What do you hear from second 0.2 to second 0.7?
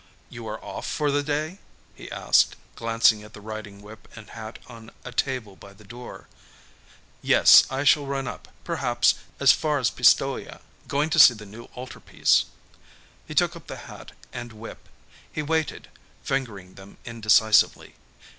"You are